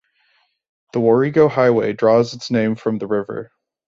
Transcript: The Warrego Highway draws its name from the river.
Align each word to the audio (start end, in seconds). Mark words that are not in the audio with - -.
The 0.93 0.99
Warrego 0.99 1.47
Highway 1.47 1.93
draws 1.93 2.33
its 2.33 2.49
name 2.49 2.73
from 2.73 2.97
the 2.97 3.05
river. 3.05 3.51